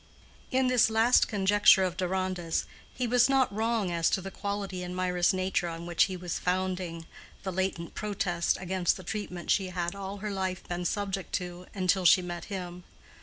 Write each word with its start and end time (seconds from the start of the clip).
In 0.49 0.65
this 0.65 0.89
last 0.89 1.27
conjecture 1.27 1.83
of 1.83 1.95
Deronda's 1.95 2.65
he 2.91 3.05
was 3.05 3.29
not 3.29 3.53
wrong 3.55 3.91
as 3.91 4.09
to 4.09 4.19
the 4.19 4.31
quality 4.31 4.81
in 4.81 4.95
Mirah's 4.95 5.31
nature 5.31 5.67
on 5.67 5.85
which 5.85 6.05
he 6.05 6.17
was 6.17 6.39
founding—the 6.39 7.51
latent 7.51 7.93
protest 7.93 8.57
against 8.59 8.97
the 8.97 9.03
treatment 9.03 9.51
she 9.51 9.67
had 9.67 9.93
all 9.93 10.17
her 10.17 10.31
life 10.31 10.67
being 10.67 10.85
subject 10.85 11.33
to 11.33 11.67
until 11.75 12.05
she 12.05 12.23
met 12.23 12.45
him. 12.45 12.83